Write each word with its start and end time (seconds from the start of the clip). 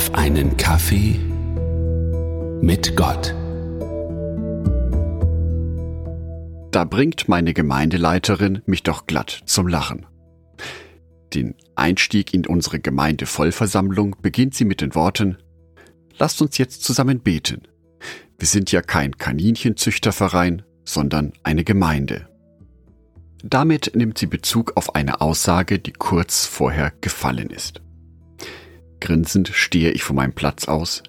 auf 0.00 0.14
einen 0.14 0.56
Kaffee 0.56 1.20
mit 2.62 2.96
Gott. 2.96 3.34
Da 6.70 6.84
bringt 6.84 7.28
meine 7.28 7.52
Gemeindeleiterin 7.52 8.62
mich 8.64 8.82
doch 8.82 9.06
glatt 9.06 9.42
zum 9.44 9.68
Lachen. 9.68 10.06
Den 11.34 11.54
Einstieg 11.74 12.32
in 12.32 12.46
unsere 12.46 12.80
Gemeindevollversammlung 12.80 14.16
beginnt 14.22 14.54
sie 14.54 14.64
mit 14.64 14.80
den 14.80 14.94
Worten 14.94 15.36
Lasst 16.18 16.40
uns 16.40 16.56
jetzt 16.56 16.82
zusammen 16.82 17.20
beten. 17.20 17.68
Wir 18.38 18.48
sind 18.48 18.72
ja 18.72 18.80
kein 18.80 19.18
Kaninchenzüchterverein, 19.18 20.62
sondern 20.82 21.34
eine 21.42 21.62
Gemeinde. 21.62 22.26
Damit 23.42 23.92
nimmt 23.94 24.16
sie 24.16 24.26
Bezug 24.26 24.78
auf 24.78 24.94
eine 24.94 25.20
Aussage, 25.20 25.78
die 25.78 25.92
kurz 25.92 26.46
vorher 26.46 26.90
gefallen 27.02 27.50
ist. 27.50 27.82
Grinsend 29.00 29.48
stehe 29.48 29.90
ich 29.90 30.02
von 30.02 30.16
meinem 30.16 30.34
Platz 30.34 30.68
aus, 30.68 31.02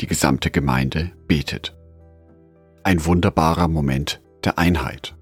die 0.00 0.06
gesamte 0.06 0.50
Gemeinde 0.50 1.12
betet. 1.26 1.76
Ein 2.82 3.04
wunderbarer 3.04 3.68
Moment 3.68 4.20
der 4.44 4.58
Einheit. 4.58 5.16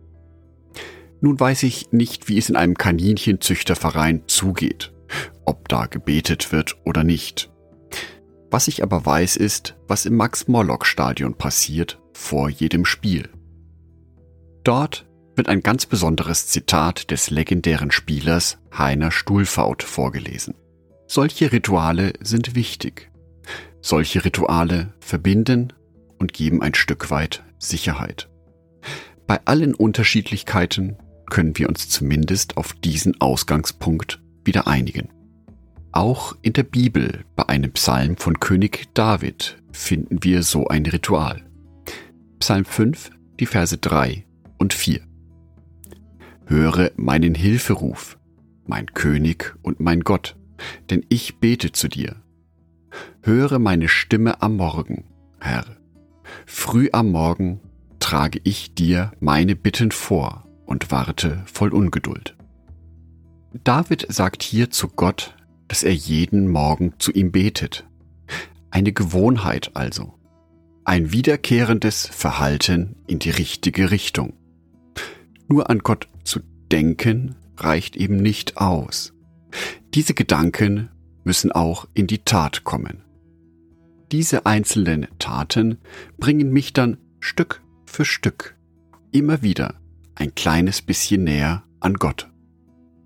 Nun 1.21 1.41
weiß 1.41 1.63
ich 1.63 1.93
nicht, 1.93 2.29
wie 2.29 2.39
es 2.39 2.51
in 2.51 2.57
einem 2.57 2.75
Kaninchenzüchterverein 2.75 4.25
zugeht, 4.27 4.93
ob 5.45 5.69
da 5.69 5.87
gebetet 5.87 6.53
wird 6.53 6.77
oder 6.85 7.05
nicht. 7.05 7.51
Was 8.51 8.69
ich 8.69 8.83
aber 8.83 9.05
weiß 9.05 9.37
ist, 9.37 9.77
was 9.89 10.07
im 10.07 10.17
Max-Morlock-Stadion 10.17 11.35
passiert 11.35 12.01
vor 12.13 12.49
jedem 12.49 12.85
Spiel. 12.85 13.29
Dort 14.63 15.07
wird 15.35 15.49
ein 15.49 15.63
ganz 15.63 15.87
besonderes 15.87 16.49
Zitat 16.49 17.11
des 17.11 17.31
legendären 17.31 17.91
Spielers 17.91 18.59
Heiner 18.77 19.11
Stuhlfaut 19.11 19.83
vorgelesen. 19.83 20.55
Solche 21.07 21.53
Rituale 21.53 22.15
sind 22.21 22.55
wichtig. 22.55 23.11
Solche 23.81 24.25
Rituale 24.25 24.93
verbinden 24.99 25.73
und 26.19 26.33
geben 26.33 26.63
ein 26.63 26.75
Stück 26.75 27.11
weit 27.11 27.45
Sicherheit. 27.59 28.29
Bei 29.27 29.41
allen 29.45 29.75
Unterschiedlichkeiten 29.75 30.97
können 31.31 31.57
wir 31.57 31.69
uns 31.69 31.89
zumindest 31.89 32.57
auf 32.57 32.73
diesen 32.73 33.21
Ausgangspunkt 33.21 34.21
wieder 34.45 34.67
einigen. 34.67 35.09
Auch 35.93 36.37
in 36.43 36.53
der 36.53 36.65
Bibel 36.65 37.25
bei 37.37 37.49
einem 37.49 37.73
Psalm 37.73 38.17
von 38.17 38.39
König 38.39 38.89
David 38.95 39.63
finden 39.73 40.23
wir 40.23 40.43
so 40.43 40.67
ein 40.69 40.87
Ritual. 40.87 41.43
Psalm 42.39 42.65
5, 42.65 43.11
die 43.41 43.47
Verse 43.47 43.77
3 43.79 44.27
und 44.59 44.75
4. 44.75 45.01
Höre 46.47 46.91
meinen 46.97 47.35
Hilferuf, 47.35 48.19
mein 48.67 48.87
König 48.87 49.55
und 49.63 49.81
mein 49.81 50.01
Gott, 50.01 50.37
denn 50.91 51.05
ich 51.09 51.39
bete 51.39 51.73
zu 51.73 51.89
dir. 51.89 52.17
Höre 53.23 53.59
meine 53.59 53.89
Stimme 53.89 54.43
am 54.43 54.57
Morgen, 54.57 55.05
Herr. 55.41 55.65
Früh 56.47 56.89
am 56.93 57.11
Morgen 57.11 57.61
trage 58.01 58.41
ich 58.45 58.75
dir 58.75 59.13
meine 59.21 59.57
Bitten 59.57 59.91
vor 59.91 60.47
und 60.65 60.91
warte 60.91 61.43
voll 61.47 61.73
Ungeduld. 61.73 62.37
David 63.65 64.07
sagt 64.09 64.43
hier 64.43 64.71
zu 64.71 64.89
Gott, 64.89 65.35
dass 65.69 65.83
er 65.83 65.95
jeden 65.95 66.49
Morgen 66.49 66.95
zu 66.99 67.13
ihm 67.13 67.33
betet. 67.33 67.87
Eine 68.71 68.93
Gewohnheit 68.93 69.71
also. 69.75 70.15
Ein 70.85 71.11
wiederkehrendes 71.11 72.07
Verhalten 72.07 72.97
in 73.07 73.19
die 73.19 73.31
richtige 73.31 73.91
Richtung. 73.91 74.35
Nur 75.49 75.71
an 75.71 75.81
Gott 75.81 76.07
zu 76.25 76.41
denken 76.71 77.35
reicht 77.57 77.97
eben 77.97 78.17
nicht 78.17 78.59
aus. 78.59 79.16
Diese 79.95 80.15
Gedanken 80.15 80.91
müssen 81.25 81.53
auch 81.53 81.87
in 81.95 82.07
die 82.07 82.25
Tat 82.25 82.65
kommen. 82.65 83.03
Diese 84.13 84.47
einzelnen 84.47 85.09
Taten 85.19 85.79
bringen 86.19 86.53
mich 86.53 86.73
dann 86.73 86.99
Stück 87.19 87.63
für 87.87 88.05
Stück 88.05 88.57
immer 89.11 89.43
wieder 89.43 89.75
ein 90.15 90.35
kleines 90.35 90.83
bisschen 90.83 91.25
näher 91.25 91.65
an 91.81 91.95
Gott. 91.95 92.31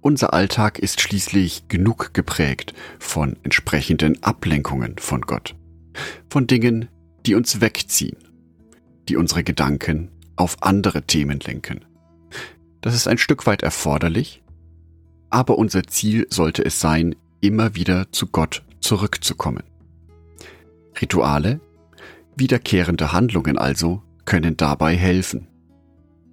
Unser 0.02 0.32
Alltag 0.32 0.78
ist 0.78 1.00
schließlich 1.00 1.68
genug 1.68 2.14
geprägt 2.14 2.74
von 2.98 3.36
entsprechenden 3.42 4.22
Ablenkungen 4.22 4.96
von 4.98 5.22
Gott, 5.22 5.54
von 6.30 6.46
Dingen, 6.46 6.88
die 7.26 7.34
uns 7.34 7.60
wegziehen, 7.60 8.16
die 9.08 9.16
unsere 9.16 9.44
Gedanken 9.44 10.10
auf 10.36 10.62
andere 10.62 11.02
Themen 11.02 11.40
lenken. 11.40 11.84
Das 12.80 12.94
ist 12.94 13.08
ein 13.08 13.18
Stück 13.18 13.46
weit 13.46 13.62
erforderlich, 13.62 14.42
aber 15.30 15.58
unser 15.58 15.84
Ziel 15.84 16.26
sollte 16.30 16.64
es 16.64 16.80
sein, 16.80 17.14
immer 17.40 17.74
wieder 17.74 18.12
zu 18.12 18.26
Gott 18.26 18.62
zurückzukommen. 18.80 19.62
Rituale, 21.00 21.60
wiederkehrende 22.36 23.12
Handlungen 23.12 23.56
also, 23.56 24.02
können 24.24 24.56
dabei 24.56 24.96
helfen. 24.96 25.48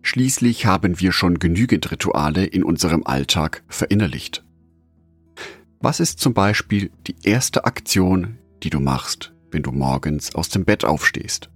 Schließlich 0.01 0.65
haben 0.65 0.99
wir 0.99 1.11
schon 1.11 1.39
genügend 1.39 1.91
Rituale 1.91 2.45
in 2.45 2.63
unserem 2.63 3.05
Alltag 3.05 3.63
verinnerlicht. 3.67 4.43
Was 5.79 5.99
ist 5.99 6.19
zum 6.19 6.33
Beispiel 6.33 6.91
die 7.05 7.15
erste 7.23 7.65
Aktion, 7.65 8.37
die 8.63 8.69
du 8.69 8.79
machst, 8.79 9.33
wenn 9.51 9.63
du 9.63 9.71
morgens 9.71 10.33
aus 10.33 10.49
dem 10.49 10.65
Bett 10.65 10.85
aufstehst? 10.85 11.49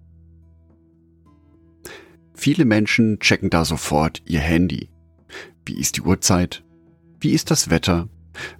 Viele 2.33 2.65
Menschen 2.65 3.19
checken 3.19 3.49
da 3.49 3.65
sofort 3.65 4.21
ihr 4.25 4.39
Handy. 4.39 4.89
Wie 5.65 5.79
ist 5.79 5.97
die 5.97 6.01
Uhrzeit? 6.01 6.63
Wie 7.21 7.33
ist 7.33 7.51
das 7.51 7.69
Wetter? 7.69 8.09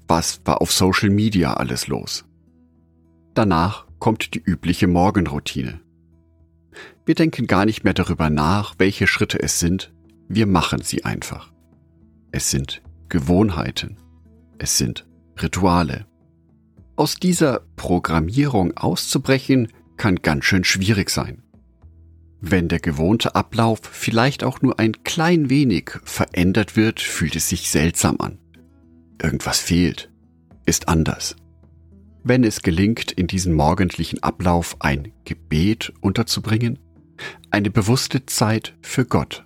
Was 0.08 0.42
war 0.46 0.62
auf 0.62 0.72
Social 0.72 1.10
Media 1.10 1.56
alles 1.56 1.88
los? 1.88 2.26
Danach 3.34 3.88
kommt 3.98 4.36
die 4.36 4.40
übliche 4.40 4.86
Morgenroutine. 4.86 5.80
Wir 7.04 7.16
denken 7.16 7.48
gar 7.48 7.66
nicht 7.66 7.84
mehr 7.84 7.96
darüber 7.96 8.30
nach, 8.30 8.76
welche 8.78 9.08
Schritte 9.08 9.42
es 9.42 9.60
sind, 9.60 9.92
wir 10.30 10.46
machen 10.46 10.84
sie 10.84 11.04
einfach. 11.04 11.52
Es 12.32 12.52
sind 12.52 12.84
Gewohnheiten. 13.10 13.98
Es 14.60 14.78
sind 14.78 15.08
Rituale. 15.42 16.06
Aus 16.96 17.16
dieser 17.16 17.62
Programmierung 17.78 18.78
auszubrechen 18.78 19.70
kann 19.98 20.18
ganz 20.18 20.46
schön 20.46 20.64
schwierig 20.64 21.10
sein. 21.10 21.42
Wenn 22.40 22.68
der 22.68 22.80
gewohnte 22.80 23.34
Ablauf 23.34 23.80
vielleicht 23.82 24.44
auch 24.44 24.62
nur 24.62 24.80
ein 24.80 25.04
klein 25.04 25.50
wenig 25.50 25.92
verändert 26.04 26.76
wird, 26.76 27.00
fühlt 27.00 27.36
es 27.36 27.50
sich 27.50 27.72
seltsam 27.72 28.18
an. 28.20 28.38
Irgendwas 29.22 29.60
fehlt, 29.60 30.10
ist 30.66 30.88
anders. 30.88 31.36
Wenn 32.24 32.44
es 32.44 32.62
gelingt, 32.62 33.12
in 33.12 33.28
diesen 33.28 33.54
morgendlichen 33.54 34.22
Ablauf 34.24 34.76
ein 34.80 35.12
Gebet 35.26 35.92
unterzubringen, 36.02 36.80
eine 37.50 37.70
bewusste 37.70 38.26
Zeit 38.26 38.76
für 38.82 39.06
Gott, 39.06 39.46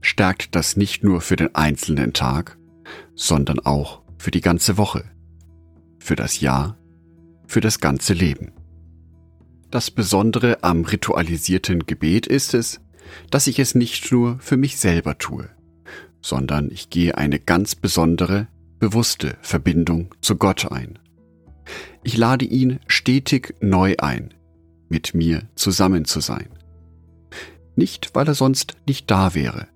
stärkt 0.00 0.54
das 0.54 0.76
nicht 0.76 1.02
nur 1.02 1.20
für 1.20 1.36
den 1.36 1.54
einzelnen 1.54 2.12
Tag, 2.12 2.58
sondern 3.14 3.60
auch 3.60 4.02
für 4.18 4.30
die 4.30 4.40
ganze 4.40 4.76
Woche, 4.76 5.04
für 5.98 6.16
das 6.16 6.40
Jahr, 6.40 6.78
für 7.46 7.60
das 7.60 7.80
ganze 7.80 8.14
Leben. 8.14 8.52
Das 9.70 9.90
Besondere 9.90 10.62
am 10.62 10.84
ritualisierten 10.84 11.86
Gebet 11.86 12.26
ist 12.26 12.54
es, 12.54 12.80
dass 13.30 13.46
ich 13.46 13.58
es 13.58 13.74
nicht 13.74 14.12
nur 14.12 14.38
für 14.38 14.56
mich 14.56 14.76
selber 14.78 15.18
tue, 15.18 15.48
sondern 16.20 16.70
ich 16.70 16.90
gehe 16.90 17.18
eine 17.18 17.38
ganz 17.38 17.74
besondere, 17.74 18.48
bewusste 18.84 19.38
Verbindung 19.40 20.14
zu 20.20 20.36
Gott 20.36 20.70
ein. 20.70 20.98
Ich 22.02 22.18
lade 22.18 22.44
ihn 22.44 22.80
stetig 22.86 23.54
neu 23.60 23.94
ein, 23.96 24.34
mit 24.90 25.14
mir 25.14 25.48
zusammen 25.54 26.04
zu 26.04 26.20
sein. 26.20 26.50
Nicht, 27.76 28.10
weil 28.14 28.28
er 28.28 28.34
sonst 28.34 28.76
nicht 28.86 29.10
da 29.10 29.34
wäre, 29.34 29.68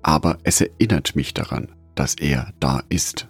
aber 0.00 0.38
es 0.44 0.62
erinnert 0.62 1.14
mich 1.14 1.34
daran, 1.34 1.68
dass 1.94 2.14
er 2.14 2.54
da 2.58 2.82
ist. 2.88 3.28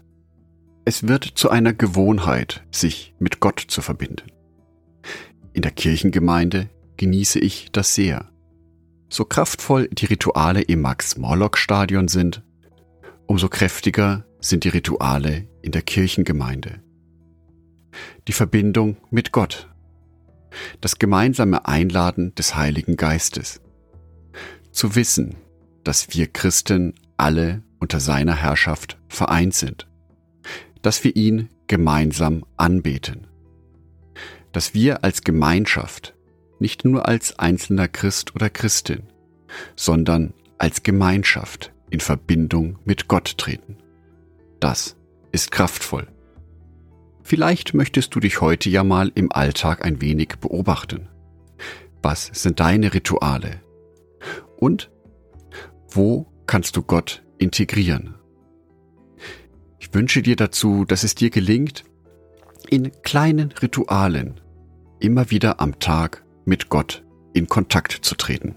Es 0.84 1.08
wird 1.08 1.24
zu 1.24 1.50
einer 1.50 1.72
Gewohnheit, 1.72 2.64
sich 2.70 3.12
mit 3.18 3.40
Gott 3.40 3.58
zu 3.66 3.82
verbinden. 3.82 4.30
In 5.52 5.62
der 5.62 5.72
Kirchengemeinde 5.72 6.70
genieße 6.96 7.40
ich 7.40 7.72
das 7.72 7.96
sehr. 7.96 8.30
So 9.08 9.24
kraftvoll 9.24 9.88
die 9.90 10.06
Rituale 10.06 10.62
im 10.62 10.82
Max-Morlock-Stadion 10.82 12.06
sind, 12.06 12.44
umso 13.26 13.48
kräftiger 13.48 14.24
sind 14.40 14.64
die 14.64 14.68
Rituale 14.68 15.48
in 15.62 15.72
der 15.72 15.82
Kirchengemeinde. 15.82 16.80
Die 18.28 18.32
Verbindung 18.32 18.96
mit 19.10 19.32
Gott. 19.32 19.68
Das 20.80 20.98
gemeinsame 20.98 21.66
Einladen 21.66 22.34
des 22.34 22.56
Heiligen 22.56 22.96
Geistes. 22.96 23.60
Zu 24.70 24.94
wissen, 24.94 25.36
dass 25.84 26.14
wir 26.14 26.26
Christen 26.26 26.94
alle 27.16 27.62
unter 27.78 28.00
seiner 28.00 28.34
Herrschaft 28.34 28.98
vereint 29.08 29.54
sind. 29.54 29.88
Dass 30.82 31.04
wir 31.04 31.16
ihn 31.16 31.48
gemeinsam 31.66 32.44
anbeten 32.56 33.26
dass 34.56 34.72
wir 34.72 35.04
als 35.04 35.20
Gemeinschaft, 35.20 36.14
nicht 36.60 36.86
nur 36.86 37.06
als 37.06 37.38
einzelner 37.38 37.88
Christ 37.88 38.34
oder 38.34 38.48
Christin, 38.48 39.02
sondern 39.76 40.32
als 40.56 40.82
Gemeinschaft 40.82 41.74
in 41.90 42.00
Verbindung 42.00 42.78
mit 42.84 43.08
Gott 43.08 43.38
treten. 43.38 43.76
Das 44.60 44.96
ist 45.32 45.50
kraftvoll. 45.50 46.08
Vielleicht 47.22 47.74
möchtest 47.74 48.14
du 48.14 48.20
dich 48.20 48.40
heute 48.40 48.70
ja 48.70 48.84
mal 48.84 49.10
im 49.14 49.32
Alltag 49.32 49.84
ein 49.84 50.00
wenig 50.00 50.36
beobachten. 50.40 51.08
Was 52.02 52.30
sind 52.32 52.60
deine 52.60 52.94
Rituale? 52.94 53.60
Und 54.58 54.90
wo 55.90 56.26
kannst 56.46 56.76
du 56.76 56.82
Gott 56.82 57.24
integrieren? 57.38 58.14
Ich 59.78 59.92
wünsche 59.92 60.22
dir 60.22 60.36
dazu, 60.36 60.84
dass 60.84 61.04
es 61.04 61.14
dir 61.14 61.30
gelingt, 61.30 61.84
in 62.68 62.92
kleinen 63.02 63.52
Ritualen 63.52 64.40
immer 65.00 65.30
wieder 65.30 65.60
am 65.60 65.78
Tag 65.78 66.24
mit 66.44 66.68
Gott 66.68 67.04
in 67.32 67.48
Kontakt 67.48 67.92
zu 67.92 68.14
treten. 68.14 68.56